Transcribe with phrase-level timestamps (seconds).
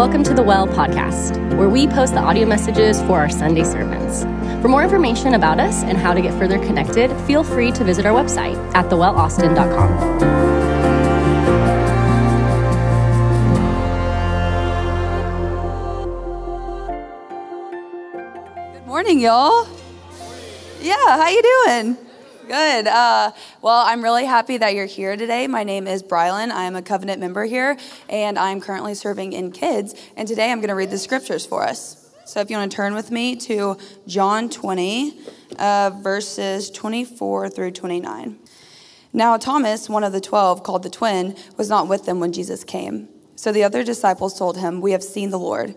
[0.00, 4.22] Welcome to the Well podcast, where we post the audio messages for our Sunday sermons.
[4.62, 8.06] For more information about us and how to get further connected, feel free to visit
[8.06, 9.92] our website at thewellaustin.com.
[18.72, 19.68] Good morning, y'all.
[20.80, 22.09] Yeah, how you doing?
[22.50, 22.88] Good.
[22.88, 23.30] Uh,
[23.62, 25.46] well, I'm really happy that you're here today.
[25.46, 26.50] My name is Brylan.
[26.50, 27.76] I'm a covenant member here,
[28.08, 29.94] and I'm currently serving in kids.
[30.16, 32.10] And today I'm going to read the scriptures for us.
[32.24, 35.16] So if you want to turn with me to John 20,
[35.60, 38.40] uh, verses 24 through 29.
[39.12, 42.64] Now, Thomas, one of the twelve, called the twin, was not with them when Jesus
[42.64, 43.08] came.
[43.36, 45.76] So the other disciples told him, We have seen the Lord.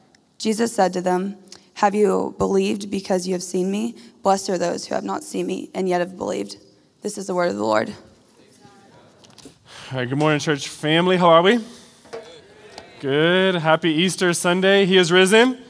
[0.41, 1.37] Jesus said to them,
[1.75, 3.95] Have you believed because you have seen me?
[4.23, 6.57] Blessed are those who have not seen me and yet have believed.
[7.03, 7.93] This is the word of the Lord.
[9.91, 11.15] All right, good morning, church family.
[11.15, 11.59] How are we?
[13.01, 13.53] Good.
[13.53, 14.87] Happy Easter Sunday.
[14.87, 15.63] He is risen.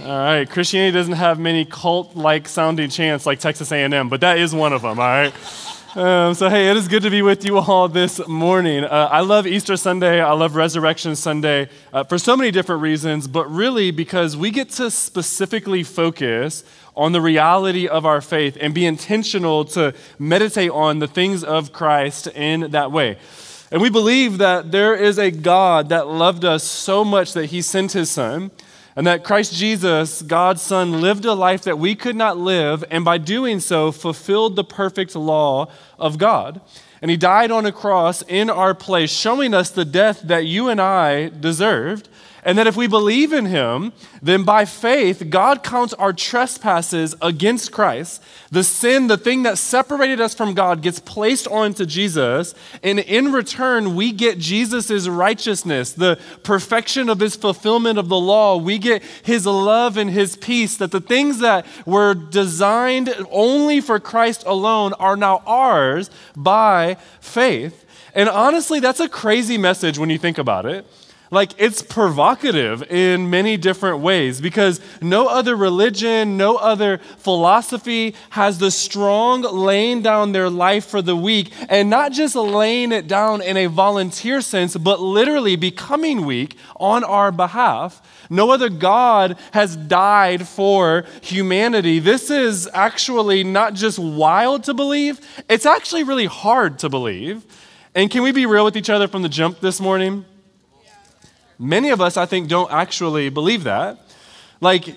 [0.00, 4.54] All right, Christianity doesn't have many cult-like sounding chants like Texas A&M, but that is
[4.54, 5.00] one of them.
[5.00, 5.34] All right.
[5.96, 8.84] Um, so, hey, it is good to be with you all this morning.
[8.84, 10.20] Uh, I love Easter Sunday.
[10.20, 14.70] I love Resurrection Sunday uh, for so many different reasons, but really because we get
[14.70, 16.62] to specifically focus
[16.94, 21.72] on the reality of our faith and be intentional to meditate on the things of
[21.72, 23.18] Christ in that way.
[23.72, 27.62] And we believe that there is a God that loved us so much that he
[27.62, 28.52] sent his son
[29.00, 33.02] and that Christ Jesus, God's Son, lived a life that we could not live, and
[33.02, 36.60] by doing so, fulfilled the perfect law of God.
[37.00, 40.68] And He died on a cross in our place, showing us the death that you
[40.68, 42.10] and I deserved.
[42.42, 43.92] And that if we believe in him,
[44.22, 48.22] then by faith, God counts our trespasses against Christ.
[48.50, 52.54] The sin, the thing that separated us from God, gets placed onto Jesus.
[52.82, 58.56] And in return, we get Jesus' righteousness, the perfection of his fulfillment of the law.
[58.56, 64.00] We get his love and his peace, that the things that were designed only for
[64.00, 67.84] Christ alone are now ours by faith.
[68.14, 70.86] And honestly, that's a crazy message when you think about it.
[71.32, 78.58] Like, it's provocative in many different ways because no other religion, no other philosophy has
[78.58, 83.42] the strong laying down their life for the weak and not just laying it down
[83.42, 88.02] in a volunteer sense, but literally becoming weak on our behalf.
[88.28, 92.00] No other God has died for humanity.
[92.00, 97.44] This is actually not just wild to believe, it's actually really hard to believe.
[97.94, 100.24] And can we be real with each other from the jump this morning?
[101.60, 103.98] Many of us, I think, don't actually believe that.
[104.62, 104.96] Like,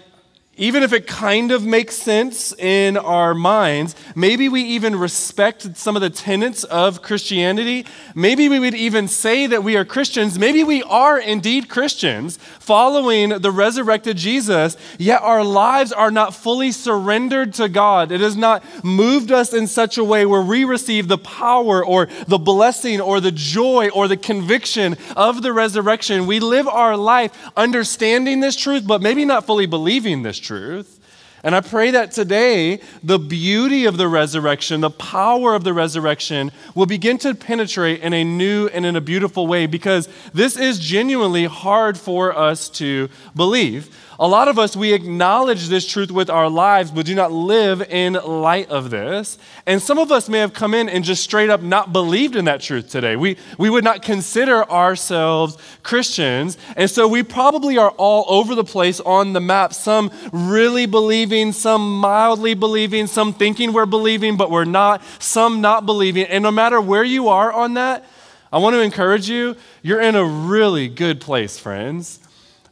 [0.55, 5.95] even if it kind of makes sense in our minds, maybe we even respect some
[5.95, 7.87] of the tenets of Christianity.
[8.13, 10.37] Maybe we would even say that we are Christians.
[10.37, 16.71] Maybe we are indeed Christians, following the resurrected Jesus, yet our lives are not fully
[16.71, 18.11] surrendered to God.
[18.11, 22.09] It has not moved us in such a way where we receive the power or
[22.27, 26.27] the blessing or the joy or the conviction of the resurrection.
[26.27, 30.99] We live our life understanding this truth, but maybe not fully believing this truth.
[31.45, 36.53] And I pray that today, the beauty of the resurrection, the power of the resurrection,
[36.73, 40.79] will begin to penetrate in a new and in a beautiful way because this is
[40.79, 43.93] genuinely hard for us to believe.
[44.19, 47.81] A lot of us, we acknowledge this truth with our lives, but do not live
[47.81, 49.39] in light of this.
[49.65, 52.45] And some of us may have come in and just straight up not believed in
[52.45, 53.15] that truth today.
[53.15, 56.57] We, we would not consider ourselves Christians.
[56.75, 59.73] And so we probably are all over the place on the map.
[59.73, 65.85] Some really believing, some mildly believing, some thinking we're believing, but we're not, some not
[65.85, 66.25] believing.
[66.25, 68.05] And no matter where you are on that,
[68.51, 72.19] I want to encourage you, you're in a really good place, friends.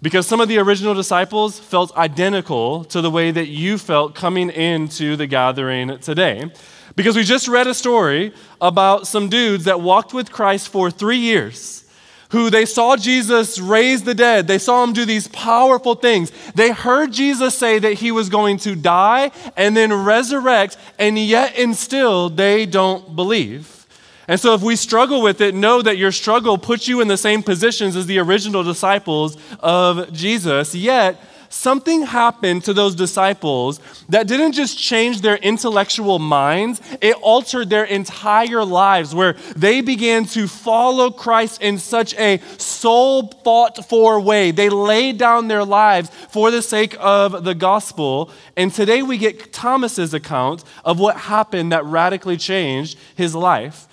[0.02, 4.50] Because some of the original disciples felt identical to the way that you felt coming
[4.50, 6.52] into the gathering today.
[6.96, 11.20] Because we just read a story about some dudes that walked with Christ for three
[11.20, 11.86] years,
[12.32, 14.48] who they saw Jesus raise the dead.
[14.48, 16.32] They saw him do these powerful things.
[16.56, 21.58] They heard Jesus say that he was going to die and then resurrect, and yet
[21.58, 23.81] and still they don't believe.
[24.28, 27.18] And so, if we struggle with it, know that your struggle puts you in the
[27.18, 30.76] same positions as the original disciples of Jesus.
[30.76, 31.20] Yet,
[31.52, 33.80] something happened to those disciples
[34.10, 40.26] that didn't just change their intellectual minds, it altered their entire lives, where they began
[40.26, 44.52] to follow Christ in such a soul fought for way.
[44.52, 48.32] They laid down their lives for the sake of the gospel.
[48.56, 53.88] And today we get Thomas's account of what happened that radically changed his life.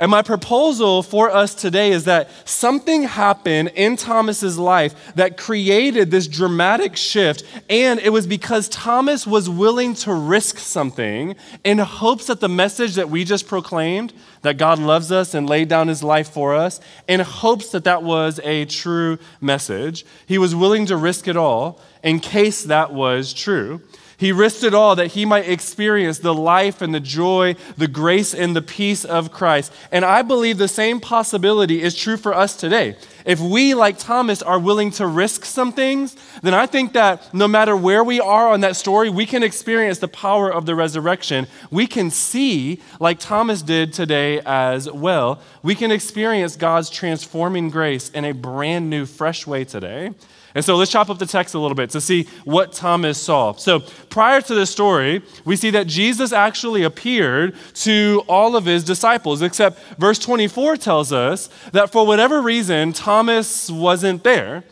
[0.00, 6.10] And my proposal for us today is that something happened in Thomas's life that created
[6.10, 12.28] this dramatic shift, and it was because Thomas was willing to risk something in hopes
[12.28, 16.02] that the message that we just proclaimed, that God loves us and laid down his
[16.02, 20.06] life for us, in hopes that that was a true message.
[20.24, 23.82] He was willing to risk it all in case that was true.
[24.20, 28.34] He risked it all that he might experience the life and the joy, the grace
[28.34, 29.72] and the peace of Christ.
[29.90, 32.96] And I believe the same possibility is true for us today.
[33.24, 37.48] If we, like Thomas, are willing to risk some things, then I think that no
[37.48, 41.46] matter where we are on that story, we can experience the power of the resurrection.
[41.70, 48.10] We can see, like Thomas did today as well, we can experience God's transforming grace
[48.10, 50.12] in a brand new, fresh way today.
[50.54, 53.52] And so let's chop up the text a little bit to see what Thomas saw.
[53.52, 58.82] So prior to this story, we see that Jesus actually appeared to all of his
[58.82, 64.64] disciples, except verse 24 tells us that for whatever reason, Thomas wasn't there.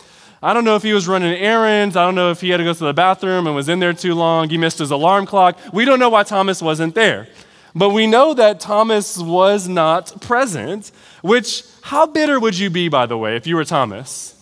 [0.43, 1.97] I don't know if he was running errands.
[1.97, 3.93] I don't know if he had to go to the bathroom and was in there
[3.93, 4.49] too long.
[4.49, 5.59] He missed his alarm clock.
[5.73, 7.29] We don't know why Thomas wasn't there.
[7.75, 10.91] But we know that Thomas was not present,
[11.23, 14.38] which, how bitter would you be, by the way, if you were Thomas?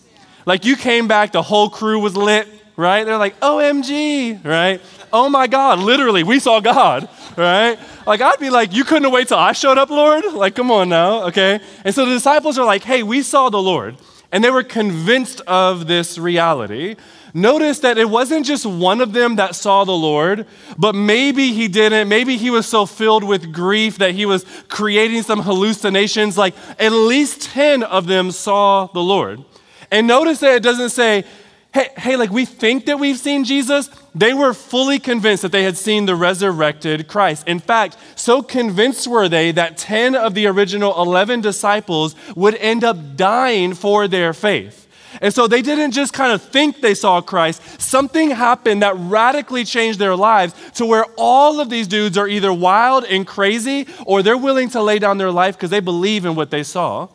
[0.47, 2.47] Like you came back, the whole crew was lit,
[2.77, 3.03] right?
[3.03, 4.79] They're like, OMG, right?
[5.11, 7.77] Oh my God, literally, we saw God, right?
[8.07, 10.23] Like I'd be like, you couldn't wait till I showed up, Lord?
[10.33, 11.59] Like, come on now, okay?
[11.83, 13.97] And so the disciples are like, hey, we saw the Lord.
[14.31, 16.95] And they were convinced of this reality.
[17.33, 20.45] Notice that it wasn't just one of them that saw the Lord,
[20.77, 22.07] but maybe he didn't.
[22.07, 26.37] Maybe he was so filled with grief that he was creating some hallucinations.
[26.37, 29.43] Like at least 10 of them saw the Lord.
[29.91, 31.23] And notice that it doesn't say,
[31.73, 33.89] hey, hey, like we think that we've seen Jesus.
[34.15, 37.47] They were fully convinced that they had seen the resurrected Christ.
[37.47, 42.83] In fact, so convinced were they that 10 of the original 11 disciples would end
[42.83, 44.87] up dying for their faith.
[45.21, 47.81] And so they didn't just kind of think they saw Christ.
[47.81, 52.53] Something happened that radically changed their lives to where all of these dudes are either
[52.53, 56.35] wild and crazy or they're willing to lay down their life because they believe in
[56.35, 57.07] what they saw.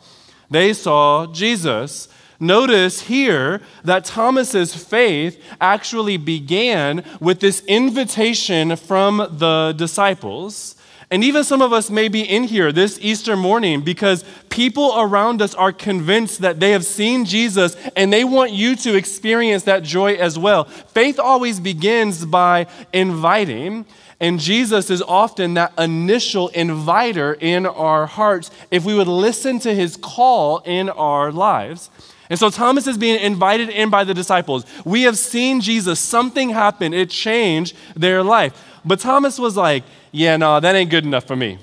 [0.49, 2.07] They saw Jesus.
[2.39, 10.75] Notice here that Thomas's faith actually began with this invitation from the disciples.
[11.13, 15.43] And even some of us may be in here this Easter morning because people around
[15.43, 19.83] us are convinced that they have seen Jesus and they want you to experience that
[19.83, 20.63] joy as well.
[20.63, 23.85] Faith always begins by inviting.
[24.19, 29.75] And Jesus is often that initial inviter in our hearts if we would listen to
[29.75, 31.91] his call in our lives.
[32.33, 34.65] And so Thomas is being invited in by the disciples.
[34.83, 38.59] We have seen Jesus, something happened, it changed their life.
[38.83, 41.59] But Thomas was like, yeah, no, that ain't good enough for me.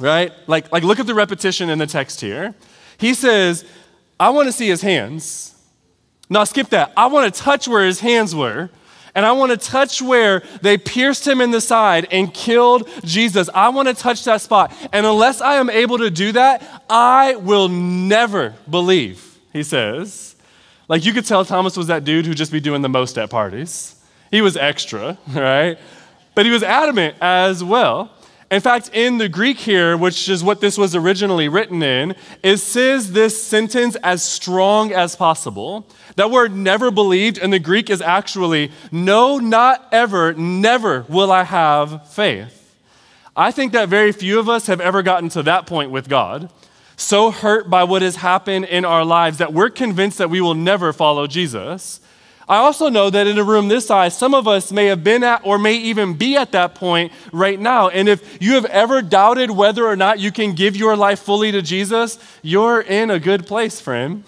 [0.00, 0.32] Right?
[0.48, 2.56] Like, like look at the repetition in the text here.
[2.98, 3.64] He says,
[4.18, 5.54] I want to see his hands.
[6.28, 6.92] No, skip that.
[6.96, 8.70] I want to touch where his hands were.
[9.14, 13.48] And I want to touch where they pierced him in the side and killed Jesus.
[13.54, 14.72] I want to touch that spot.
[14.92, 19.26] And unless I am able to do that, I will never believe
[19.58, 20.36] he says.
[20.88, 23.28] Like you could tell Thomas was that dude who'd just be doing the most at
[23.28, 23.94] parties.
[24.30, 25.78] He was extra, right?
[26.34, 28.10] But he was adamant as well.
[28.50, 32.56] In fact, in the Greek here, which is what this was originally written in, it
[32.56, 35.86] says this sentence as strong as possible.
[36.16, 41.42] That word never believed in the Greek is actually no, not ever, never will I
[41.42, 42.54] have faith.
[43.36, 46.48] I think that very few of us have ever gotten to that point with God
[46.98, 50.54] so hurt by what has happened in our lives that we're convinced that we will
[50.54, 52.00] never follow Jesus.
[52.48, 55.22] I also know that in a room this size, some of us may have been
[55.22, 57.88] at or may even be at that point right now.
[57.88, 61.52] And if you have ever doubted whether or not you can give your life fully
[61.52, 64.24] to Jesus, you're in a good place, friend.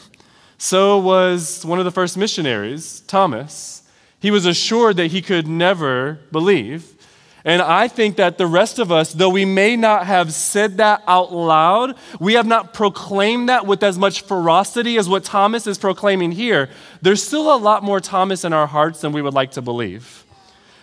[0.57, 3.83] So was one of the first missionaries, Thomas.
[4.21, 6.95] He was assured that he could never believe.
[7.45, 11.03] And I think that the rest of us, though we may not have said that
[11.07, 15.79] out loud, we have not proclaimed that with as much ferocity as what Thomas is
[15.79, 16.69] proclaiming here.
[17.01, 20.25] There's still a lot more Thomas in our hearts than we would like to believe.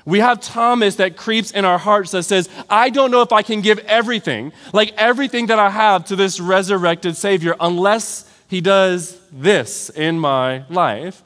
[0.03, 3.41] We have Thomas that creeps in our hearts that says, I don't know if I
[3.41, 9.19] can give everything, like everything that I have to this resurrected Savior, unless he does
[9.31, 11.21] this in my life.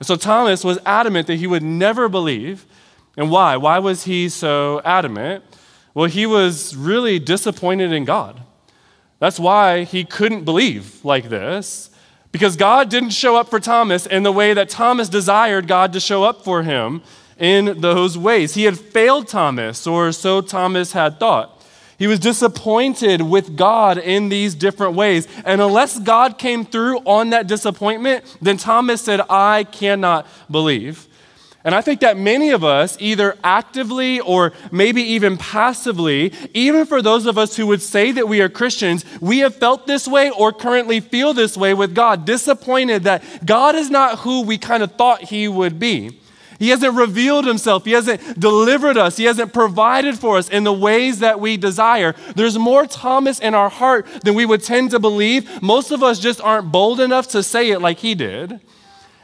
[0.00, 2.66] And so Thomas was adamant that he would never believe.
[3.16, 3.56] And why?
[3.56, 5.44] Why was he so adamant?
[5.94, 8.40] Well, he was really disappointed in God.
[9.18, 11.90] That's why he couldn't believe like this,
[12.32, 16.00] because God didn't show up for Thomas in the way that Thomas desired God to
[16.00, 17.02] show up for him
[17.38, 18.54] in those ways.
[18.54, 21.64] He had failed Thomas, or so Thomas had thought.
[21.98, 25.26] He was disappointed with God in these different ways.
[25.46, 31.08] And unless God came through on that disappointment, then Thomas said, I cannot believe.
[31.66, 37.02] And I think that many of us, either actively or maybe even passively, even for
[37.02, 40.30] those of us who would say that we are Christians, we have felt this way
[40.30, 44.84] or currently feel this way with God, disappointed that God is not who we kind
[44.84, 46.16] of thought He would be.
[46.60, 47.84] He hasn't revealed himself.
[47.84, 49.16] He hasn't delivered us.
[49.16, 52.14] He hasn't provided for us in the ways that we desire.
[52.36, 55.60] There's more Thomas in our heart than we would tend to believe.
[55.60, 58.60] Most of us just aren't bold enough to say it like he did.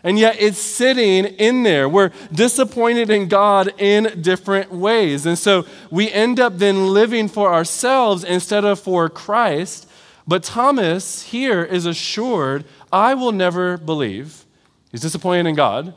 [0.05, 1.89] And yet it's sitting in there.
[1.89, 5.27] We're disappointed in God in different ways.
[5.27, 9.89] And so we end up then living for ourselves instead of for Christ.
[10.27, 14.45] But Thomas here is assured, I will never believe.
[14.91, 15.95] He's disappointed in God.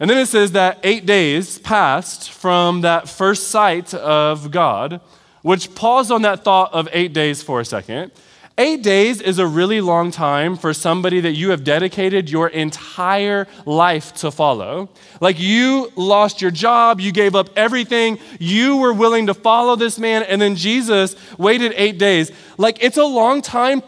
[0.00, 5.00] And then it says that eight days passed from that first sight of God,
[5.42, 8.10] which pause on that thought of eight days for a second.
[8.58, 13.46] Eight days is a really long time for somebody that you have dedicated your entire
[13.64, 14.90] life to follow.
[15.18, 19.98] Like you lost your job, you gave up everything, you were willing to follow this
[19.98, 22.32] man, and then Jesus waited eight days.
[22.58, 23.82] Like it's a long time,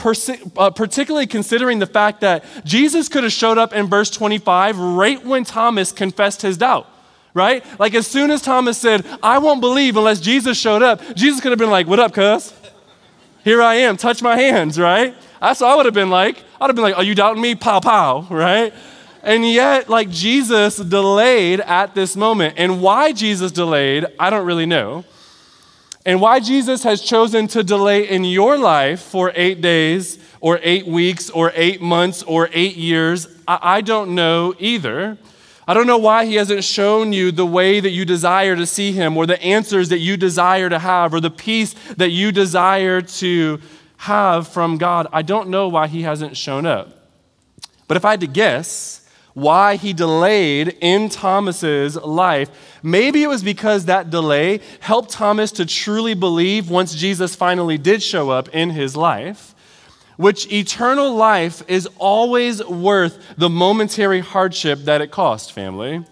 [0.56, 5.22] uh, particularly considering the fact that Jesus could have showed up in verse 25 right
[5.22, 6.88] when Thomas confessed his doubt
[7.34, 7.64] right?
[7.80, 11.50] Like as soon as Thomas said, I won't believe unless Jesus showed up, Jesus could
[11.50, 12.52] have been like, What up, cuz?
[13.44, 15.14] Here I am, touch my hands, right?
[15.40, 16.44] That's what I would have been like.
[16.60, 17.54] I'd have been like, Are you doubting me?
[17.54, 18.72] Pow, pow, right?
[19.22, 22.54] And yet, like Jesus delayed at this moment.
[22.56, 25.04] And why Jesus delayed, I don't really know.
[26.04, 30.86] And why Jesus has chosen to delay in your life for eight days or eight
[30.86, 35.16] weeks or eight months or eight years, I, I don't know either.
[35.72, 38.92] I don't know why he hasn't shown you the way that you desire to see
[38.92, 43.00] him, or the answers that you desire to have, or the peace that you desire
[43.00, 43.58] to
[43.96, 45.06] have from God.
[45.14, 46.90] I don't know why he hasn't shown up.
[47.88, 52.50] But if I had to guess why he delayed in Thomas's life,
[52.82, 58.02] maybe it was because that delay helped Thomas to truly believe once Jesus finally did
[58.02, 59.54] show up in his life
[60.16, 66.04] which eternal life is always worth the momentary hardship that it cost, family.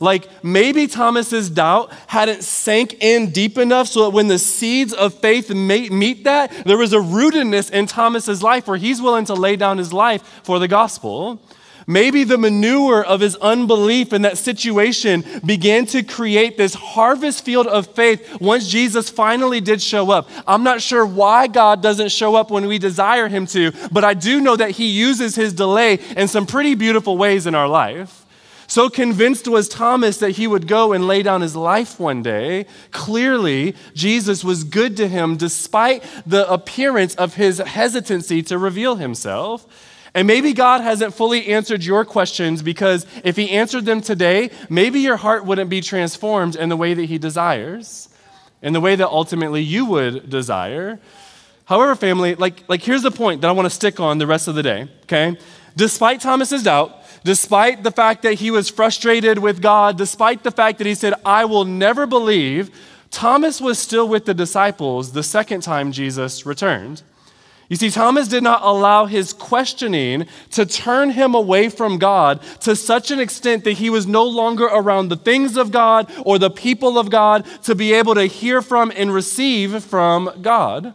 [0.00, 5.14] Like maybe Thomas's doubt hadn't sank in deep enough so that when the seeds of
[5.14, 9.54] faith meet that, there was a rootedness in Thomas's life where he's willing to lay
[9.54, 11.40] down his life for the gospel.
[11.86, 17.66] Maybe the manure of his unbelief in that situation began to create this harvest field
[17.66, 20.28] of faith once Jesus finally did show up.
[20.46, 24.14] I'm not sure why God doesn't show up when we desire him to, but I
[24.14, 28.22] do know that he uses his delay in some pretty beautiful ways in our life.
[28.72, 32.64] So convinced was Thomas that he would go and lay down his life one day.
[32.90, 39.66] Clearly, Jesus was good to him despite the appearance of his hesitancy to reveal himself.
[40.14, 45.00] And maybe God hasn't fully answered your questions because if He answered them today, maybe
[45.00, 48.08] your heart wouldn't be transformed in the way that He desires,
[48.60, 51.00] in the way that ultimately you would desire.
[51.64, 54.48] However, family, like, like here's the point that I want to stick on the rest
[54.48, 55.38] of the day, okay?
[55.76, 60.78] Despite Thomas's doubt, despite the fact that he was frustrated with God, despite the fact
[60.78, 62.70] that he said, I will never believe,
[63.10, 67.02] Thomas was still with the disciples the second time Jesus returned.
[67.68, 72.76] You see, Thomas did not allow his questioning to turn him away from God to
[72.76, 76.50] such an extent that he was no longer around the things of God or the
[76.50, 80.94] people of God to be able to hear from and receive from God.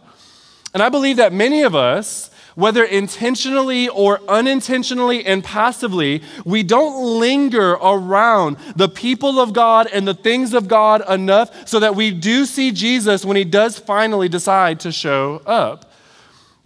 [0.74, 7.18] And I believe that many of us, whether intentionally or unintentionally and passively, we don't
[7.18, 12.10] linger around the people of God and the things of God enough so that we
[12.10, 15.87] do see Jesus when he does finally decide to show up.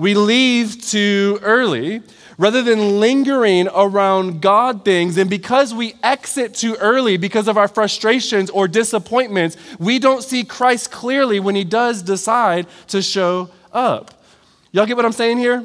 [0.03, 2.03] We leave too early
[2.37, 5.17] rather than lingering around God things.
[5.17, 10.43] And because we exit too early because of our frustrations or disappointments, we don't see
[10.43, 14.25] Christ clearly when he does decide to show up.
[14.73, 15.65] Y'all get what I'm saying here?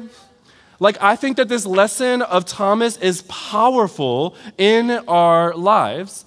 [0.78, 6.24] Like, I think that this lesson of Thomas is powerful in our lives.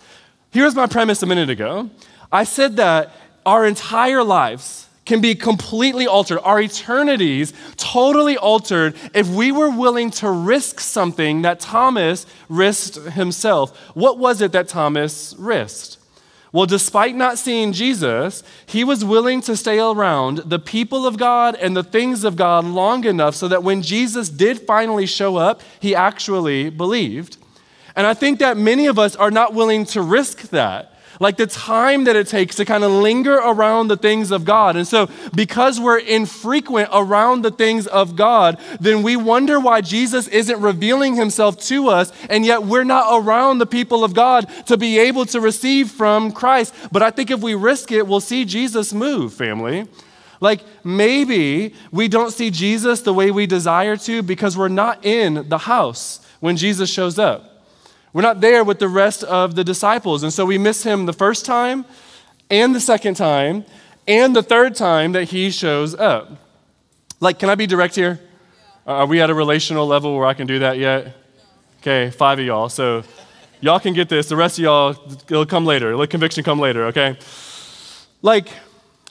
[0.51, 1.89] Here's my premise a minute ago
[2.29, 3.15] I said that
[3.45, 10.11] our entire lives can be completely altered, our eternities totally altered if we were willing
[10.11, 13.75] to risk something that Thomas risked himself.
[13.95, 15.97] What was it that Thomas risked?
[16.53, 21.55] Well, despite not seeing Jesus, he was willing to stay around the people of God
[21.55, 25.61] and the things of God long enough so that when Jesus did finally show up,
[25.79, 27.37] he actually believed.
[27.95, 30.90] And I think that many of us are not willing to risk that
[31.21, 34.75] like the time that it takes to kind of linger around the things of God.
[34.75, 40.27] And so, because we're infrequent around the things of God, then we wonder why Jesus
[40.27, 44.77] isn't revealing himself to us, and yet we're not around the people of God to
[44.77, 46.73] be able to receive from Christ.
[46.91, 49.87] But I think if we risk it, we'll see Jesus move, family.
[50.39, 55.47] Like maybe we don't see Jesus the way we desire to because we're not in
[55.49, 57.50] the house when Jesus shows up.
[58.13, 60.23] We're not there with the rest of the disciples.
[60.23, 61.85] And so we miss him the first time,
[62.49, 63.65] and the second time,
[64.07, 66.31] and the third time that he shows up.
[67.19, 68.19] Like, can I be direct here?
[68.85, 71.15] Uh, are we at a relational level where I can do that yet?
[71.79, 72.67] Okay, five of y'all.
[72.67, 73.03] So
[73.61, 74.27] y'all can get this.
[74.27, 74.95] The rest of y'all,
[75.29, 75.95] it'll come later.
[75.95, 77.17] Let conviction come later, okay?
[78.21, 78.49] Like,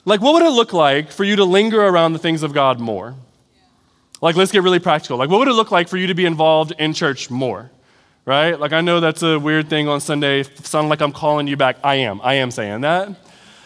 [0.05, 2.79] like, what would it look like for you to linger around the things of God
[2.79, 3.15] more?
[4.21, 5.17] Like, let's get really practical.
[5.17, 7.71] Like, what would it look like for you to be involved in church more?
[8.25, 8.59] Right?
[8.59, 10.43] Like, I know that's a weird thing on Sunday.
[10.43, 11.77] Sound like I'm calling you back.
[11.83, 12.21] I am.
[12.23, 13.15] I am saying that.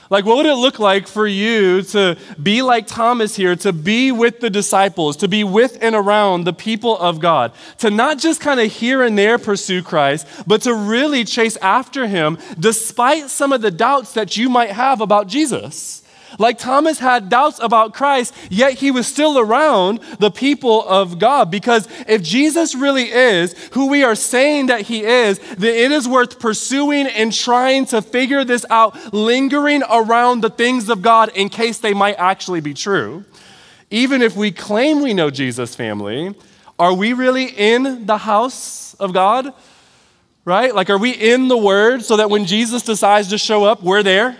[0.09, 4.11] Like, what would it look like for you to be like Thomas here, to be
[4.11, 8.39] with the disciples, to be with and around the people of God, to not just
[8.39, 13.51] kind of here and there pursue Christ, but to really chase after him despite some
[13.51, 16.03] of the doubts that you might have about Jesus?
[16.37, 21.49] Like Thomas had doubts about Christ, yet he was still around the people of God.
[21.51, 26.07] Because if Jesus really is who we are saying that he is, then it is
[26.07, 31.49] worth pursuing and trying to figure this out, lingering around the things of God in
[31.49, 33.25] case they might actually be true.
[33.89, 36.33] Even if we claim we know Jesus, family,
[36.77, 39.53] are we really in the house of God?
[40.43, 40.75] Right?
[40.75, 44.03] Like, are we in the Word so that when Jesus decides to show up, we're
[44.03, 44.37] there?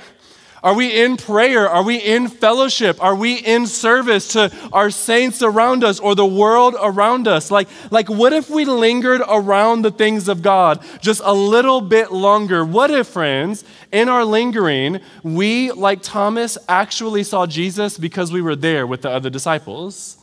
[0.65, 1.69] Are we in prayer?
[1.69, 2.97] Are we in fellowship?
[2.99, 7.51] Are we in service to our saints around us or the world around us?
[7.51, 12.12] Like, like what if we lingered around the things of God just a little bit
[12.12, 12.65] longer?
[12.65, 18.56] What if, friends, in our lingering, we, like Thomas, actually saw Jesus because we were
[18.56, 20.17] there with the other disciples?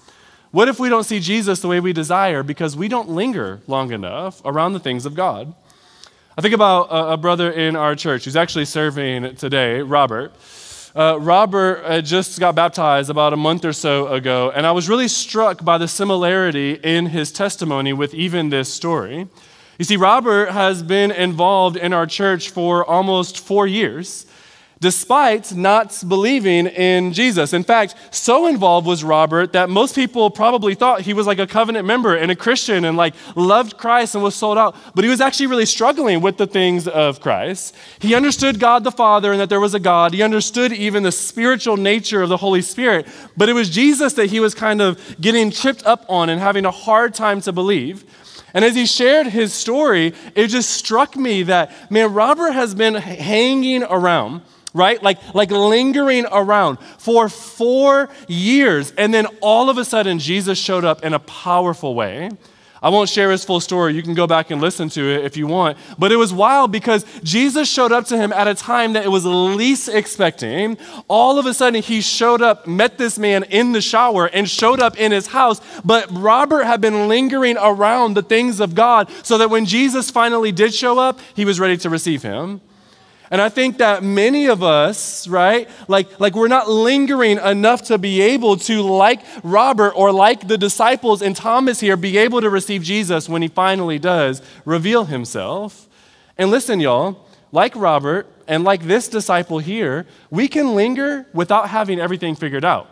[0.51, 3.93] What if we don't see Jesus the way we desire because we don't linger long
[3.93, 5.55] enough around the things of God?
[6.35, 10.33] I think about a, a brother in our church who's actually serving today, Robert.
[10.97, 15.09] Uh, Robert just got baptized about a month or so ago, and I was really
[15.09, 19.29] struck by the similarity in his testimony with even this story.
[19.79, 24.25] You see, Robert has been involved in our church for almost four years
[24.83, 27.53] despite not believing in Jesus.
[27.53, 31.47] In fact, so involved was Robert that most people probably thought he was like a
[31.47, 34.75] covenant member and a Christian and like loved Christ and was sold out.
[34.97, 37.77] But he was actually really struggling with the things of Christ.
[38.01, 40.15] He understood God the Father and that there was a God.
[40.15, 43.07] He understood even the spiritual nature of the Holy Spirit.
[43.37, 46.65] But it was Jesus that he was kind of getting tripped up on and having
[46.65, 48.05] a hard time to believe.
[48.53, 52.95] And as he shared his story, it just struck me that, man, Robert has been
[52.95, 54.43] hanging around
[54.75, 55.03] right?
[55.03, 58.93] Like, like lingering around for four years.
[58.97, 62.31] And then all of a sudden, Jesus showed up in a powerful way.
[62.83, 63.95] I won't share his full story.
[63.95, 65.79] You can go back and listen to it if you want.
[66.01, 69.09] But it was wild because Jesus showed up to him at a time that it
[69.09, 70.77] was least expecting.
[71.07, 74.81] All of a sudden, he showed up, met this man in the shower, and showed
[74.81, 75.61] up in his house.
[75.85, 80.51] But Robert had been lingering around the things of God so that when Jesus finally
[80.51, 82.61] did show up, he was ready to receive him.
[83.33, 87.97] And I think that many of us, right, like, like we're not lingering enough to
[87.97, 92.51] be able to, like Robert or like the disciples and Thomas here, be able to
[92.51, 95.89] receive Jesus when he finally does reveal himself.
[96.37, 101.99] And listen, y'all, like Robert and like this disciple here, we can linger without having
[101.99, 102.91] everything figured out.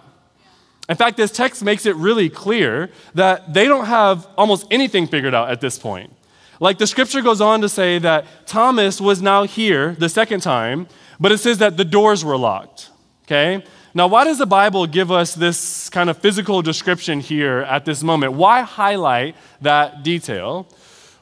[0.88, 5.34] In fact, this text makes it really clear that they don't have almost anything figured
[5.34, 6.14] out at this point.
[6.60, 10.86] Like the scripture goes on to say that Thomas was now here the second time,
[11.18, 12.90] but it says that the doors were locked.
[13.24, 13.64] Okay?
[13.92, 18.02] Now, why does the Bible give us this kind of physical description here at this
[18.02, 18.34] moment?
[18.34, 20.68] Why highlight that detail?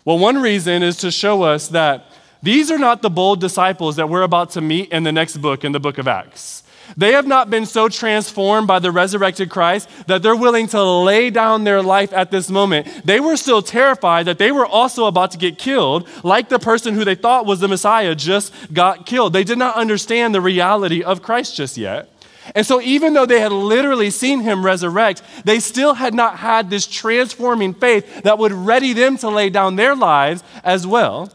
[0.04, 2.06] Well, one reason is to show us that
[2.42, 5.64] these are not the bold disciples that we're about to meet in the next book,
[5.64, 6.62] in the book of Acts.
[6.96, 11.30] They have not been so transformed by the resurrected Christ that they're willing to lay
[11.30, 12.86] down their life at this moment.
[13.04, 16.94] They were still terrified that they were also about to get killed, like the person
[16.94, 19.32] who they thought was the Messiah just got killed.
[19.32, 22.10] They did not understand the reality of Christ just yet.
[22.54, 26.70] And so, even though they had literally seen him resurrect, they still had not had
[26.70, 31.30] this transforming faith that would ready them to lay down their lives as well.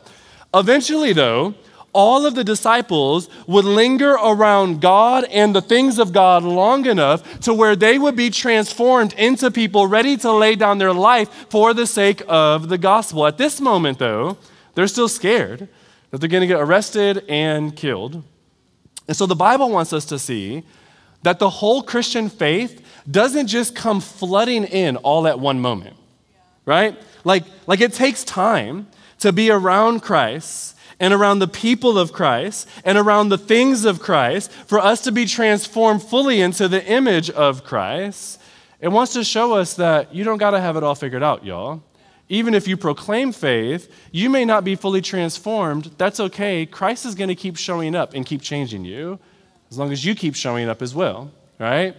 [0.53, 1.53] Eventually, though,
[1.93, 7.39] all of the disciples would linger around God and the things of God long enough
[7.41, 11.73] to where they would be transformed into people ready to lay down their life for
[11.73, 13.25] the sake of the gospel.
[13.27, 14.37] At this moment, though,
[14.73, 15.67] they're still scared
[16.09, 18.23] that they're going to get arrested and killed.
[19.07, 20.63] And so the Bible wants us to see
[21.21, 25.95] that the whole Christian faith doesn't just come flooding in all at one moment,
[26.65, 26.97] right?
[27.23, 28.87] Like, like it takes time
[29.19, 33.99] to be around Christ and around the people of Christ and around the things of
[33.99, 38.39] Christ for us to be transformed fully into the image of Christ.
[38.79, 41.43] It wants to show us that you don't got to have it all figured out,
[41.43, 41.83] y'all.
[42.29, 45.91] Even if you proclaim faith, you may not be fully transformed.
[45.97, 46.65] That's okay.
[46.65, 49.19] Christ is going to keep showing up and keep changing you
[49.69, 51.97] as long as you keep showing up as well, right?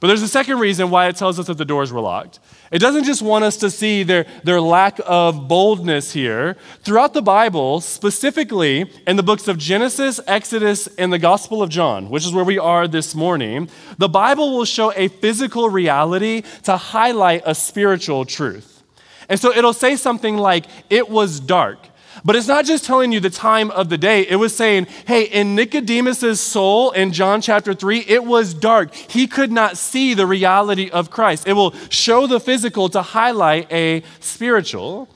[0.00, 2.40] But there's a second reason why it tells us that the doors were locked.
[2.72, 6.56] It doesn't just want us to see their, their lack of boldness here.
[6.82, 12.08] Throughout the Bible, specifically in the books of Genesis, Exodus, and the Gospel of John,
[12.08, 16.78] which is where we are this morning, the Bible will show a physical reality to
[16.78, 18.82] highlight a spiritual truth.
[19.28, 21.89] And so it'll say something like, it was dark.
[22.24, 24.26] But it's not just telling you the time of the day.
[24.26, 28.94] It was saying, hey, in Nicodemus's soul in John chapter 3, it was dark.
[28.94, 31.46] He could not see the reality of Christ.
[31.46, 35.08] It will show the physical to highlight a spiritual.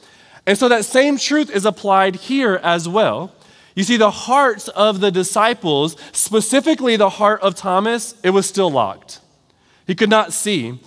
[0.47, 3.33] And so that same truth is applied here as well.
[3.75, 8.71] You see, the hearts of the disciples, specifically the heart of Thomas, it was still
[8.71, 9.21] locked.
[9.87, 10.81] He could not see.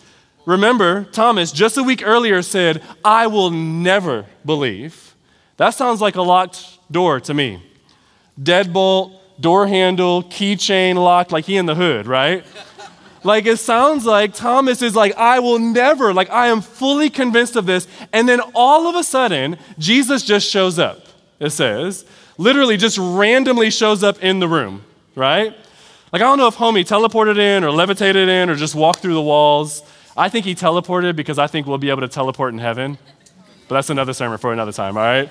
[0.46, 5.16] Remember, Thomas just a week earlier said, I will never believe.
[5.58, 7.62] That sounds like a locked door to me.
[8.42, 12.46] Deadbolt, door handle, keychain locked, like he in the hood, right?
[13.24, 17.56] like it sounds like Thomas is like, I will never, like I am fully convinced
[17.56, 17.88] of this.
[18.14, 21.00] And then all of a sudden, Jesus just shows up,
[21.40, 22.06] it says.
[22.38, 24.84] Literally just randomly shows up in the room,
[25.16, 25.56] right?
[26.14, 29.16] Like I don't know if homie teleported in or levitated in or just walked through
[29.16, 29.82] the walls.
[30.16, 32.98] I think he teleported because I think we'll be able to teleport in heaven.
[33.68, 35.30] But that's another sermon for another time, all right?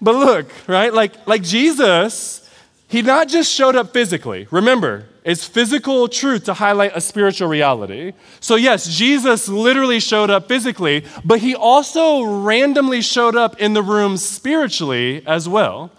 [0.00, 0.92] But look, right?
[0.92, 2.48] Like, like Jesus,
[2.88, 4.46] he not just showed up physically.
[4.50, 8.12] Remember, it's physical truth to highlight a spiritual reality.
[8.40, 13.82] So, yes, Jesus literally showed up physically, but he also randomly showed up in the
[13.82, 15.90] room spiritually as well.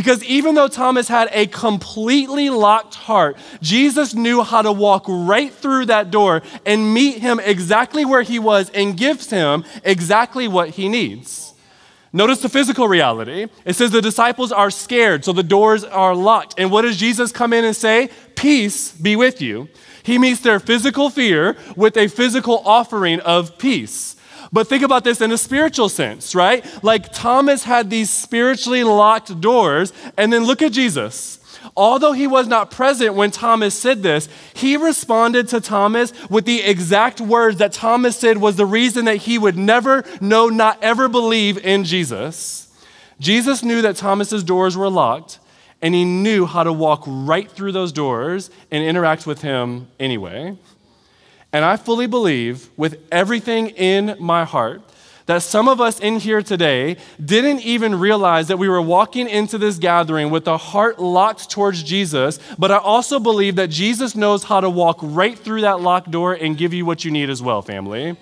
[0.00, 5.52] Because even though Thomas had a completely locked heart, Jesus knew how to walk right
[5.52, 10.70] through that door and meet him exactly where he was and gives him exactly what
[10.70, 11.52] he needs.
[12.14, 13.48] Notice the physical reality.
[13.66, 16.54] It says the disciples are scared, so the doors are locked.
[16.56, 18.08] And what does Jesus come in and say?
[18.36, 19.68] Peace be with you.
[20.02, 24.16] He meets their physical fear with a physical offering of peace.
[24.52, 26.64] But think about this in a spiritual sense, right?
[26.82, 31.38] Like Thomas had these spiritually locked doors, and then look at Jesus.
[31.76, 36.62] Although he was not present when Thomas said this, he responded to Thomas with the
[36.62, 41.08] exact words that Thomas said was the reason that he would never, no, not ever
[41.08, 42.66] believe in Jesus.
[43.20, 45.38] Jesus knew that Thomas's doors were locked,
[45.82, 50.56] and he knew how to walk right through those doors and interact with him anyway.
[51.52, 54.82] And I fully believe with everything in my heart
[55.26, 59.58] that some of us in here today didn't even realize that we were walking into
[59.58, 64.42] this gathering with a heart locked towards Jesus, but I also believe that Jesus knows
[64.42, 67.40] how to walk right through that locked door and give you what you need as
[67.40, 68.16] well, family.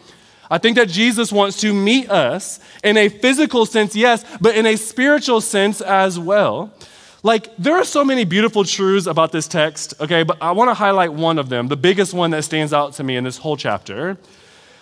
[0.50, 4.66] I think that Jesus wants to meet us in a physical sense, yes, but in
[4.66, 6.72] a spiritual sense as well.
[7.28, 10.74] Like, there are so many beautiful truths about this text, okay, but I want to
[10.74, 13.58] highlight one of them, the biggest one that stands out to me in this whole
[13.58, 14.16] chapter.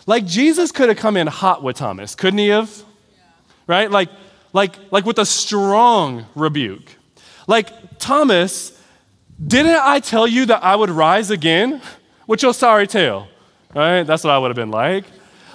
[0.06, 2.84] Like, Jesus could have come in hot with Thomas, couldn't he have?
[3.66, 3.90] Right?
[3.90, 4.10] Like,
[4.52, 6.88] like, like with a strong rebuke.
[7.48, 8.80] Like, Thomas,
[9.44, 11.82] didn't I tell you that I would rise again?
[12.28, 13.26] With your sorry tale,
[13.74, 14.04] right?
[14.04, 15.04] That's what I would have been like.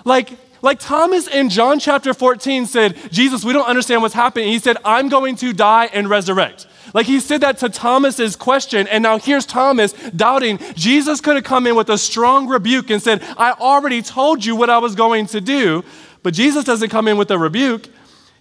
[0.03, 4.49] Like, like Thomas in John chapter 14 said, Jesus, we don't understand what's happening.
[4.49, 6.67] He said, I'm going to die and resurrect.
[6.93, 10.59] Like he said that to Thomas's question, and now here's Thomas doubting.
[10.75, 14.55] Jesus could have come in with a strong rebuke and said, I already told you
[14.55, 15.83] what I was going to do.
[16.23, 17.87] But Jesus doesn't come in with a rebuke.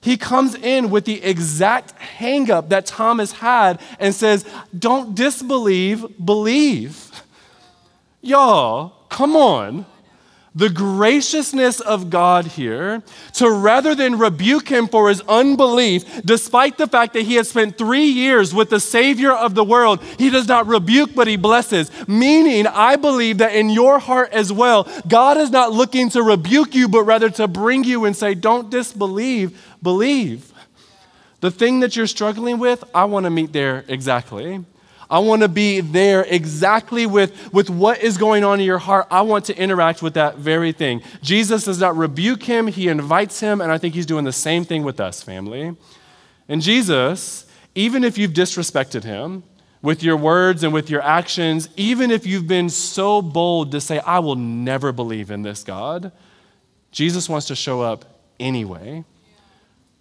[0.02, 7.10] He comes in with the exact hangup that Thomas had and says, Don't disbelieve, believe.
[8.22, 9.86] Y'all, come on
[10.54, 13.02] the graciousness of God here
[13.34, 17.78] to rather than rebuke him for his unbelief, despite the fact that he had spent
[17.78, 21.90] three years with the Savior of the world, he does not rebuke, but he blesses.
[22.08, 26.74] Meaning, I believe that in your heart as well, God is not looking to rebuke
[26.74, 30.52] you, but rather to bring you and say, Don't disbelieve, believe.
[31.40, 34.64] The thing that you're struggling with, I want to meet there exactly.
[35.10, 39.08] I want to be there exactly with, with what is going on in your heart.
[39.10, 41.02] I want to interact with that very thing.
[41.20, 44.64] Jesus does not rebuke him, he invites him, and I think he's doing the same
[44.64, 45.76] thing with us, family.
[46.48, 49.42] And Jesus, even if you've disrespected him,
[49.82, 53.98] with your words and with your actions, even if you've been so bold to say,
[54.00, 56.12] I will never believe in this God,
[56.90, 58.04] Jesus wants to show up
[58.38, 59.04] anyway.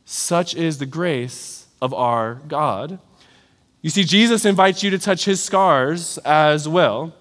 [0.06, 3.00] Such is the grace of our God.
[3.82, 7.14] You see, Jesus invites you to touch his scars as well.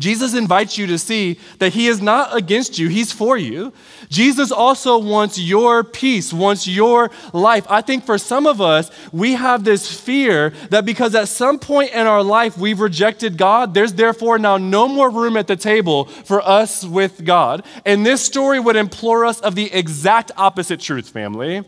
[0.00, 3.72] Jesus invites you to see that he is not against you, he's for you.
[4.08, 7.66] Jesus also wants your peace, wants your life.
[7.68, 11.92] I think for some of us, we have this fear that because at some point
[11.92, 16.06] in our life we've rejected God, there's therefore now no more room at the table
[16.06, 17.62] for us with God.
[17.84, 21.62] And this story would implore us of the exact opposite truth, family.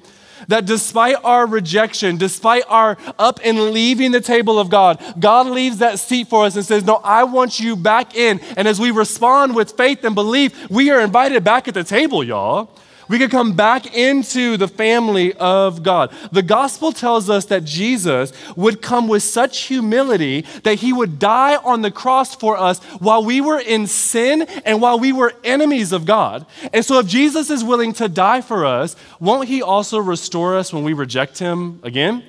[0.49, 5.79] That despite our rejection, despite our up and leaving the table of God, God leaves
[5.79, 8.41] that seat for us and says, No, I want you back in.
[8.57, 12.25] And as we respond with faith and belief, we are invited back at the table,
[12.25, 12.71] y'all.
[13.09, 16.13] We could come back into the family of God.
[16.31, 21.57] The gospel tells us that Jesus would come with such humility that he would die
[21.57, 25.93] on the cross for us while we were in sin and while we were enemies
[25.93, 26.47] of God.
[26.73, 30.73] And so, if Jesus is willing to die for us, won't he also restore us
[30.73, 32.23] when we reject him again?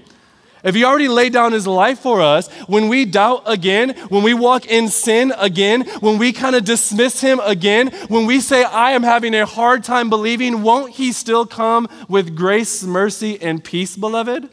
[0.64, 4.34] If he already laid down his life for us, when we doubt again, when we
[4.34, 8.92] walk in sin again, when we kind of dismiss him again, when we say, I
[8.92, 13.98] am having a hard time believing, won't he still come with grace, mercy, and peace,
[13.98, 14.48] beloved?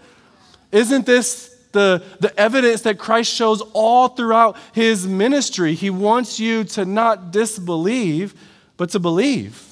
[0.73, 5.75] Isn't this the, the evidence that Christ shows all throughout his ministry?
[5.75, 8.35] He wants you to not disbelieve,
[8.77, 9.70] but to believe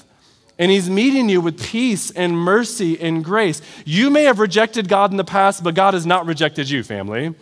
[0.59, 3.61] and He's meeting you with peace and mercy and grace.
[3.85, 7.33] You may have rejected God in the past, but God has not rejected you, family.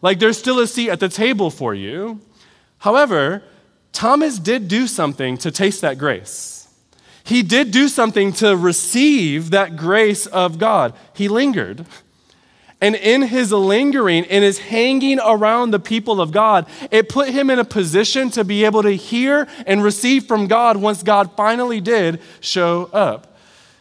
[0.00, 2.20] Like there's still a seat at the table for you.
[2.78, 3.42] However,
[3.92, 6.68] Thomas did do something to taste that grace.
[7.24, 10.94] He did do something to receive that grace of God.
[11.12, 11.84] He lingered.
[12.80, 17.50] And in his lingering, in his hanging around the people of God, it put him
[17.50, 21.80] in a position to be able to hear and receive from God once God finally
[21.80, 23.36] did show up.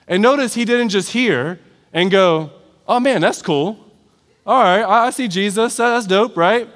[0.08, 1.60] And notice he didn't just hear
[1.94, 2.52] and go,
[2.88, 3.80] oh man, that's cool.
[4.46, 5.78] All right, I see Jesus.
[5.78, 6.68] That's dope, right?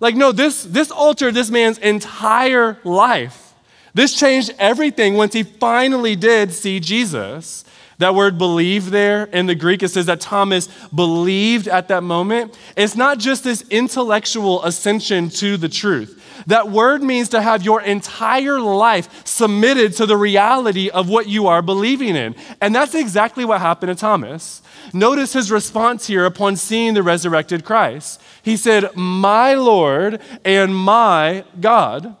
[0.00, 3.54] Like, no, this, this altered this man's entire life.
[3.94, 7.64] This changed everything once he finally did see Jesus.
[7.98, 12.56] That word believe there in the Greek, it says that Thomas believed at that moment.
[12.76, 16.14] It's not just this intellectual ascension to the truth.
[16.46, 21.48] That word means to have your entire life submitted to the reality of what you
[21.48, 22.36] are believing in.
[22.60, 24.62] And that's exactly what happened to Thomas.
[24.92, 28.20] Notice his response here upon seeing the resurrected Christ.
[28.42, 32.16] He said, My Lord and my God.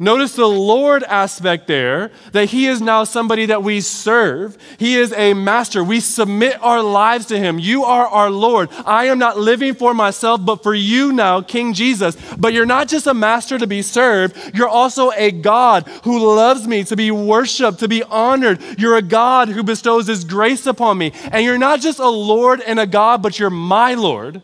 [0.00, 4.56] Notice the Lord aspect there, that He is now somebody that we serve.
[4.78, 5.82] He is a master.
[5.82, 7.58] We submit our lives to Him.
[7.58, 8.68] You are our Lord.
[8.86, 12.16] I am not living for myself, but for you now, King Jesus.
[12.36, 16.68] But you're not just a master to be served, you're also a God who loves
[16.68, 18.60] me to be worshiped, to be honored.
[18.78, 21.12] You're a God who bestows His grace upon me.
[21.32, 24.42] And you're not just a Lord and a God, but you're my Lord.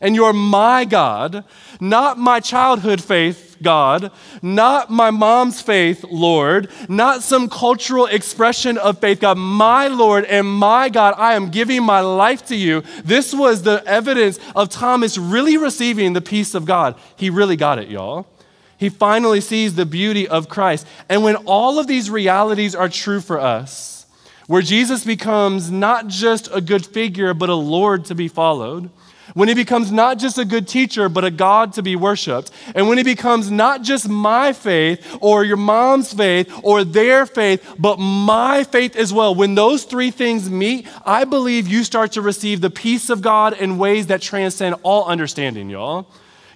[0.00, 1.44] And you're my God,
[1.80, 4.10] not my childhood faith God,
[4.42, 10.46] not my mom's faith, Lord, not some cultural expression of faith, God, my Lord and
[10.46, 12.82] my God, I am giving my life to you.
[13.04, 16.96] This was the evidence of Thomas really receiving the peace of God.
[17.16, 18.26] He really got it, y'all.
[18.78, 20.86] He finally sees the beauty of Christ.
[21.08, 24.06] And when all of these realities are true for us,
[24.46, 28.90] where Jesus becomes not just a good figure, but a Lord to be followed,
[29.36, 32.88] when he becomes not just a good teacher, but a God to be worshiped, and
[32.88, 37.98] when he becomes not just my faith or your mom's faith or their faith, but
[37.98, 42.62] my faith as well, when those three things meet, I believe you start to receive
[42.62, 46.06] the peace of God in ways that transcend all understanding, y'all.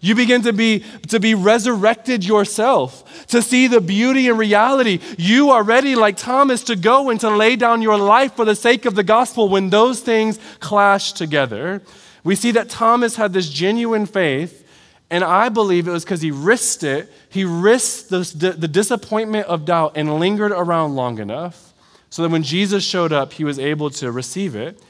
[0.01, 5.01] You begin to be, to be resurrected yourself, to see the beauty and reality.
[5.19, 8.57] You are ready, like Thomas, to go and to lay down your life for the
[8.57, 11.83] sake of the gospel when those things clash together.
[12.25, 14.67] We see that Thomas had this genuine faith,
[15.11, 17.11] and I believe it was because he risked it.
[17.29, 21.73] He risked the, the disappointment of doubt and lingered around long enough
[22.11, 24.81] so that when Jesus showed up, he was able to receive it.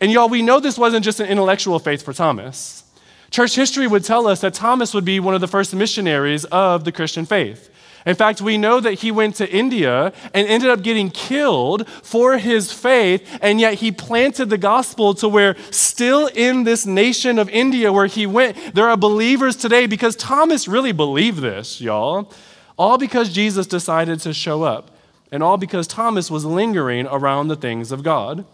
[0.00, 2.84] And y'all, we know this wasn't just an intellectual faith for Thomas.
[3.30, 6.84] Church history would tell us that Thomas would be one of the first missionaries of
[6.84, 7.70] the Christian faith.
[8.06, 12.38] In fact, we know that he went to India and ended up getting killed for
[12.38, 17.48] his faith, and yet he planted the gospel to where, still in this nation of
[17.50, 22.32] India where he went, there are believers today because Thomas really believed this, y'all.
[22.78, 24.90] All because Jesus decided to show up,
[25.30, 28.46] and all because Thomas was lingering around the things of God.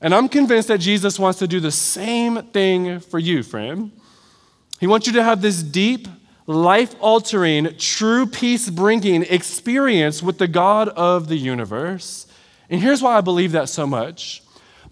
[0.00, 3.92] And I'm convinced that Jesus wants to do the same thing for you, friend.
[4.80, 6.08] He wants you to have this deep,
[6.50, 12.26] life altering, true peace bringing experience with the God of the universe.
[12.68, 14.42] And here's why I believe that so much.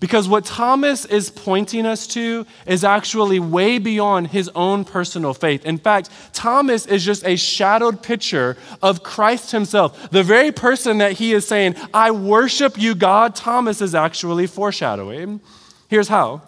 [0.01, 5.67] Because what Thomas is pointing us to is actually way beyond his own personal faith.
[5.67, 10.11] In fact, Thomas is just a shadowed picture of Christ himself.
[10.11, 15.41] The very person that he is saying, I worship you, God, Thomas is actually foreshadowing.
[15.89, 16.43] Here's how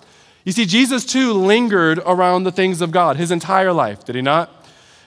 [0.45, 4.23] you see, Jesus too lingered around the things of God his entire life, did he
[4.23, 4.60] not?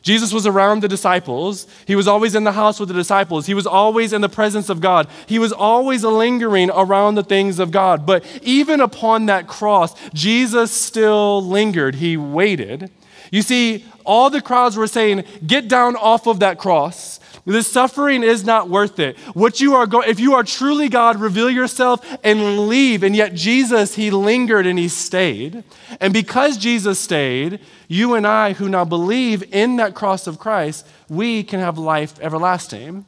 [0.03, 1.65] Jesus was around the disciples.
[1.87, 3.45] He was always in the house with the disciples.
[3.45, 5.07] He was always in the presence of God.
[5.27, 8.05] He was always lingering around the things of God.
[8.05, 11.95] But even upon that cross, Jesus still lingered.
[11.95, 12.91] He waited.
[13.31, 17.21] You see, all the crowds were saying, Get down off of that cross.
[17.45, 19.17] This suffering is not worth it.
[19.33, 23.03] What you are if you are truly God, reveal yourself and leave.
[23.03, 25.63] And yet Jesus, he lingered and he stayed.
[25.99, 30.87] And because Jesus stayed, you and I, who now believe in that cross of Christ,
[31.09, 33.05] we can have life everlasting.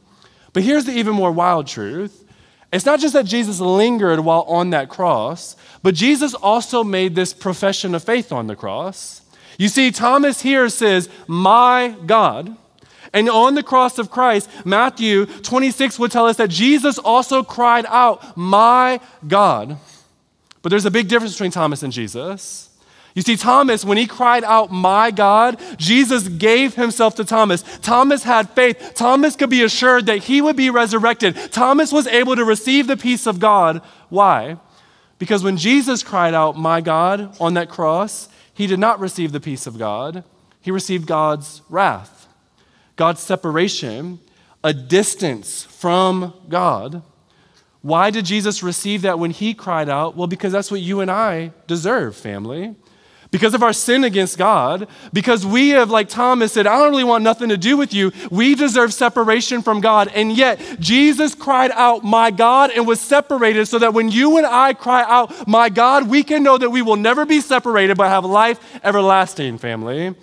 [0.51, 2.25] But here's the even more wild truth.
[2.73, 7.33] It's not just that Jesus lingered while on that cross, but Jesus also made this
[7.33, 9.21] profession of faith on the cross.
[9.57, 12.57] You see, Thomas here says, My God.
[13.15, 17.85] And on the cross of Christ, Matthew 26 would tell us that Jesus also cried
[17.87, 19.77] out, My God.
[20.61, 22.69] But there's a big difference between Thomas and Jesus.
[23.13, 27.63] You see, Thomas, when he cried out, My God, Jesus gave himself to Thomas.
[27.81, 28.91] Thomas had faith.
[28.95, 31.37] Thomas could be assured that he would be resurrected.
[31.53, 33.81] Thomas was able to receive the peace of God.
[34.09, 34.57] Why?
[35.19, 39.39] Because when Jesus cried out, My God, on that cross, he did not receive the
[39.39, 40.25] peace of God,
[40.59, 42.14] he received God's wrath.
[42.95, 44.19] God's separation,
[44.63, 47.03] a distance from God.
[47.81, 50.15] Why did Jesus receive that when he cried out?
[50.17, 52.75] Well, because that's what you and I deserve, family.
[53.29, 57.03] Because of our sin against God, because we have, like Thomas said, I don't really
[57.03, 58.11] want nothing to do with you.
[58.31, 60.09] We deserve separation from God.
[60.15, 64.45] And yet, Jesus cried out, My God, and was separated so that when you and
[64.45, 68.07] I cry out, My God, we can know that we will never be separated but
[68.07, 70.15] have life everlasting, family.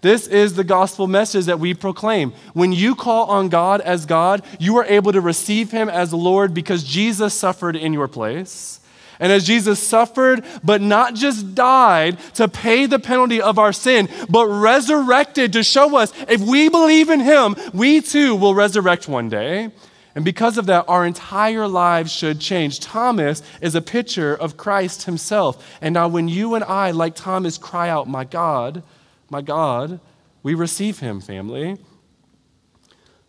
[0.00, 2.32] This is the gospel message that we proclaim.
[2.52, 6.54] When you call on God as God, you are able to receive Him as Lord
[6.54, 8.78] because Jesus suffered in your place.
[9.20, 14.08] And as Jesus suffered, but not just died to pay the penalty of our sin,
[14.28, 19.28] but resurrected to show us if we believe in Him, we too will resurrect one
[19.28, 19.72] day.
[20.14, 22.78] And because of that, our entire lives should change.
[22.80, 25.76] Thomas is a picture of Christ Himself.
[25.80, 28.82] And now, when you and I, like Thomas, cry out, My God,
[29.30, 30.00] my God,
[30.42, 31.76] we receive him, family.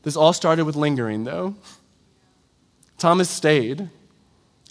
[0.03, 1.55] This all started with lingering, though.
[2.97, 3.89] Thomas stayed.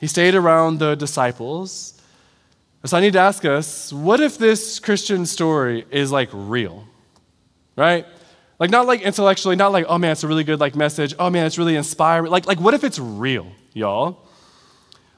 [0.01, 2.01] He stayed around the disciples.
[2.85, 6.87] So I need to ask us what if this Christian story is like real?
[7.77, 8.07] Right?
[8.59, 11.15] Like not like intellectually, not like, oh man, it's a really good like message.
[11.19, 12.31] Oh man, it's really inspiring.
[12.31, 14.27] Like, like what if it's real, y'all?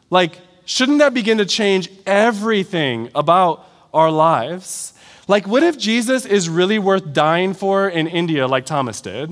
[0.08, 4.94] Like, shouldn't that begin to change everything about our lives?
[5.30, 9.30] Like, what if Jesus is really worth dying for in India like Thomas did?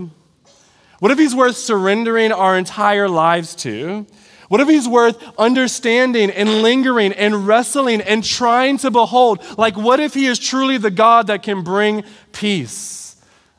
[1.01, 4.07] What if he's worth surrendering our entire lives to?
[4.47, 9.45] What if he's worth understanding and lingering and wrestling and trying to behold?
[9.59, 13.17] Like, what if he is truly the God that can bring peace?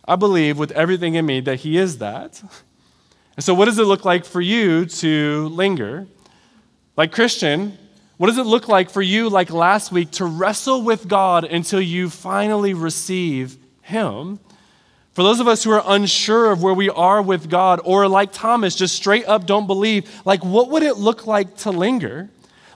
[0.08, 2.41] I believe with everything in me that he is that.
[3.36, 6.08] And so, what does it look like for you to linger?
[6.95, 7.78] Like, Christian,
[8.19, 11.79] what does it look like for you, like last week, to wrestle with God until
[11.79, 14.39] you finally receive Him?
[15.13, 18.34] For those of us who are unsure of where we are with God, or like
[18.34, 22.30] Thomas, just straight up don't believe, like what would it look like to linger?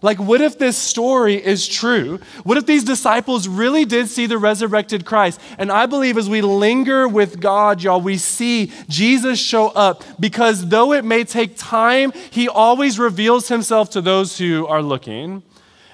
[0.04, 2.20] Like, what if this story is true?
[2.44, 5.40] What if these disciples really did see the resurrected Christ?
[5.58, 10.68] And I believe as we linger with God, y'all, we see Jesus show up because
[10.68, 15.42] though it may take time, he always reveals himself to those who are looking.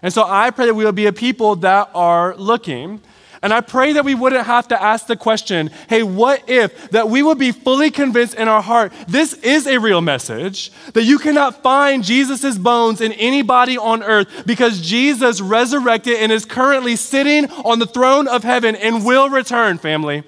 [0.01, 3.01] And so I pray that we will be a people that are looking.
[3.42, 6.92] And I pray that we wouldn't have to ask the question, hey, what if?
[6.92, 11.04] That we would be fully convinced in our heart this is a real message, that
[11.04, 16.98] you cannot find Jesus' bones in anybody on earth because Jesus resurrected and is currently
[16.98, 20.24] sitting on the throne of heaven and will return, family.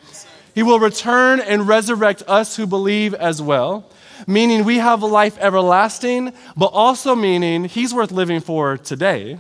[0.56, 3.90] He will return and resurrect us who believe as well,
[4.26, 9.38] meaning we have life everlasting, but also meaning He's worth living for today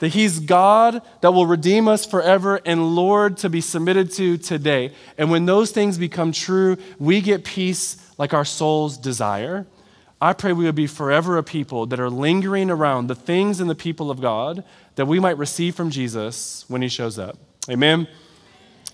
[0.00, 4.92] that He's God that will redeem us forever and Lord to be submitted to today.
[5.16, 9.66] And when those things become true, we get peace like our souls desire.
[10.20, 13.70] I pray we would be forever a people that are lingering around the things and
[13.70, 14.64] the people of God
[14.96, 17.38] that we might receive from Jesus when He shows up.
[17.70, 18.08] Amen.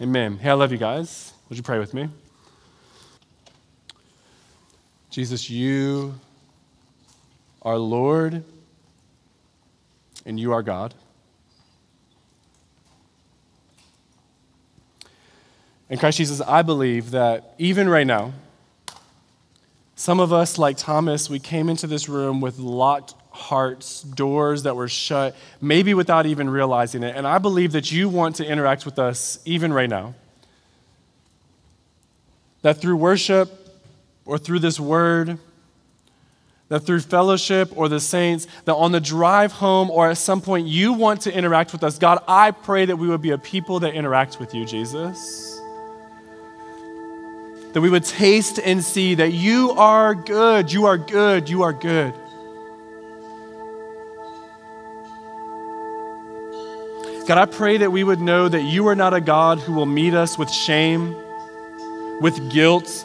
[0.01, 0.39] Amen.
[0.39, 1.33] Hey, I love you guys.
[1.49, 2.09] Would you pray with me?
[5.11, 6.15] Jesus, you
[7.63, 8.45] are Lord
[10.27, 10.93] and you are God.
[15.89, 18.33] And Christ Jesus, I believe that even right now,
[19.95, 24.75] some of us, like Thomas, we came into this room with locked hearts, doors that
[24.75, 27.17] were shut, maybe without even realizing it.
[27.17, 30.15] And I believe that you want to interact with us even right now.
[32.63, 33.49] That through worship
[34.25, 35.39] or through this word,
[36.69, 40.67] that through fellowship or the saints, that on the drive home or at some point
[40.67, 41.99] you want to interact with us.
[41.99, 45.61] God, I pray that we would be a people that interact with you, Jesus.
[47.73, 51.73] That we would taste and see that you are good, you are good, you are
[51.73, 52.15] good.
[57.29, 59.87] God, I pray that we would know that you are not a God who will
[59.87, 61.15] meet us with shame,
[62.21, 63.05] with guilt,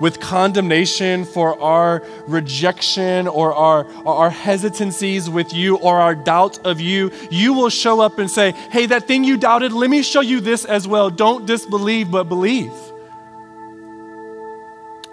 [0.00, 6.80] with condemnation for our rejection or our, our hesitancies with you or our doubt of
[6.80, 10.22] you, you will show up and say, Hey, that thing you doubted, let me show
[10.22, 11.10] you this as well.
[11.10, 12.72] Don't disbelieve, but believe.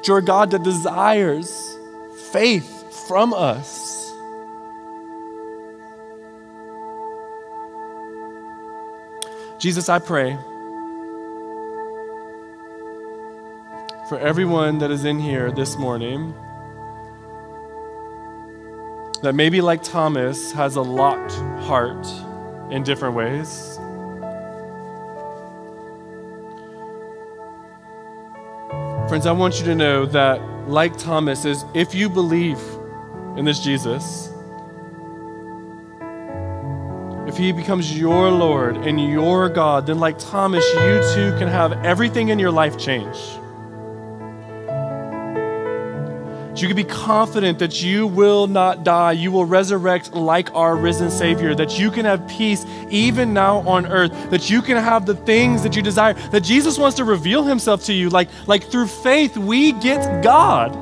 [0.05, 1.77] You're God that desires
[2.31, 3.95] faith from us.
[9.59, 10.37] Jesus, I pray
[14.07, 16.33] for everyone that is in here this morning
[19.21, 21.33] that maybe, like Thomas, has a locked
[21.65, 22.07] heart
[22.71, 23.77] in different ways.
[29.09, 30.39] Friends, I want you to know that,
[30.69, 32.59] like Thomas, is if you believe
[33.35, 34.31] in this Jesus,
[37.27, 41.73] if he becomes your Lord and your God, then, like Thomas, you too can have
[41.83, 43.17] everything in your life change.
[46.61, 49.11] You can be confident that you will not die.
[49.11, 53.85] You will resurrect like our risen Savior, that you can have peace even now on
[53.87, 57.43] earth, that you can have the things that you desire, that Jesus wants to reveal
[57.43, 58.09] himself to you.
[58.09, 60.73] Like, like through faith, we get God.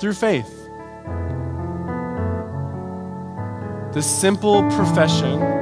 [0.00, 0.58] Through faith.
[3.92, 5.61] The simple profession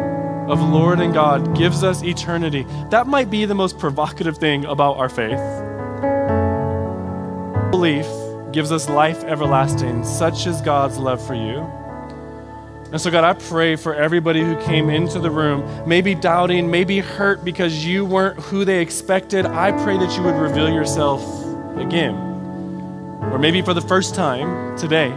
[0.50, 2.66] of Lord and God gives us eternity.
[2.90, 5.38] That might be the most provocative thing about our faith.
[7.70, 8.06] Belief
[8.52, 10.04] gives us life everlasting.
[10.04, 11.60] Such is God's love for you.
[12.90, 16.98] And so, God, I pray for everybody who came into the room, maybe doubting, maybe
[16.98, 19.46] hurt because you weren't who they expected.
[19.46, 21.22] I pray that you would reveal yourself
[21.76, 22.16] again,
[23.30, 25.10] or maybe for the first time today,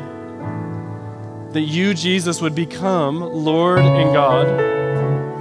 [1.53, 4.82] that you, Jesus, would become Lord and God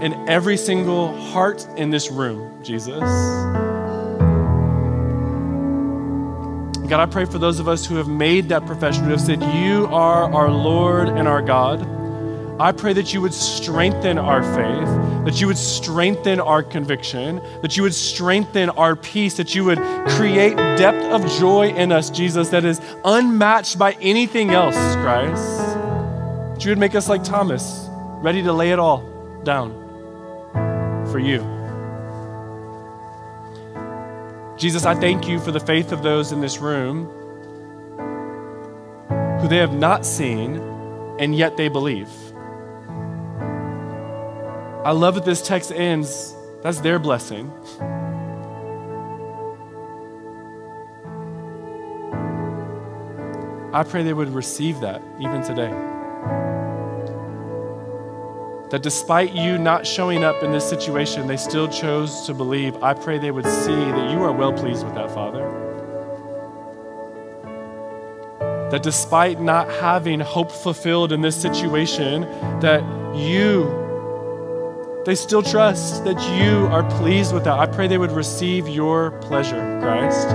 [0.03, 3.01] in every single heart in this room, Jesus.
[6.89, 9.41] God, I pray for those of us who have made that profession, who have said,
[9.55, 11.89] You are our Lord and our God.
[12.61, 17.77] I pray that you would strengthen our faith, that you would strengthen our conviction, that
[17.77, 19.79] you would strengthen our peace, that you would
[20.09, 25.59] create depth of joy in us, Jesus, that is unmatched by anything else, Christ.
[26.55, 27.89] That you would make us like Thomas,
[28.21, 29.09] ready to lay it all
[29.45, 29.82] down
[31.13, 31.41] for you.
[34.57, 37.07] Jesus, I thank you for the faith of those in this room
[39.41, 40.57] who they have not seen
[41.19, 42.09] and yet they believe.
[44.85, 46.35] I love that this text ends.
[46.63, 47.53] That's their blessing.
[53.75, 55.92] I pray they would receive that even today.
[58.73, 62.83] That despite you not showing up in this situation, they still chose to believe.
[62.83, 65.43] I pray they would see that you are well pleased with that, Father.
[68.71, 72.23] That despite not having hope fulfilled in this situation,
[72.61, 72.83] that
[73.15, 73.79] you
[75.05, 77.59] they still trust that you are pleased with that.
[77.59, 80.29] I pray they would receive your pleasure, Christ.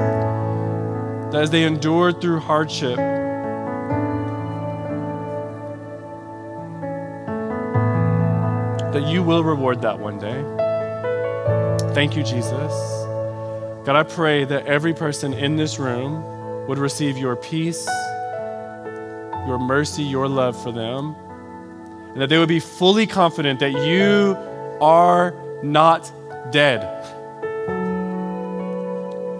[1.32, 3.00] That as they endured through hardship,
[8.98, 10.44] that you will reward that one day.
[11.94, 12.74] Thank you, Jesus.
[13.86, 17.86] God, I pray that every person in this room would receive your peace,
[19.46, 21.16] your mercy, your love for them,
[22.14, 24.36] and that they would be fully confident that you
[24.82, 26.12] are not
[26.52, 26.82] dead.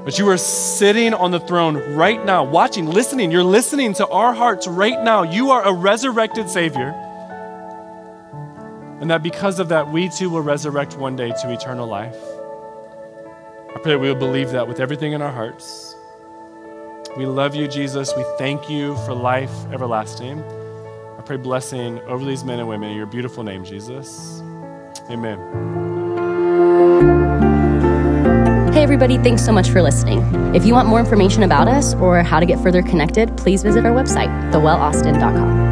[0.06, 3.32] But you are sitting on the throne right now, watching, listening.
[3.32, 5.24] You're listening to our hearts right now.
[5.24, 7.07] You are a resurrected Savior.
[9.08, 12.18] And that because of that, we too will resurrect one day to eternal life.
[13.74, 15.96] I pray that we will believe that with everything in our hearts.
[17.16, 18.12] We love you, Jesus.
[18.18, 20.44] We thank you for life everlasting.
[20.44, 24.42] I pray blessing over these men and women in your beautiful name, Jesus.
[25.10, 25.38] Amen.
[28.74, 30.20] Hey, everybody, thanks so much for listening.
[30.54, 33.86] If you want more information about us or how to get further connected, please visit
[33.86, 35.67] our website, thewellaustin.com.